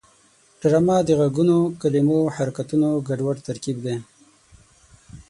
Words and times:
ډرامه 0.59 0.97
د 1.07 1.09
غږونو، 1.19 1.57
کلمو 1.81 2.17
او 2.23 2.27
حرکتونو 2.37 2.89
ګډوډ 3.07 3.37
ترکیب 3.47 3.77
دی 3.85 3.95